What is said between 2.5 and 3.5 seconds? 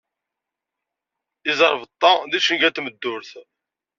n tmeddurt.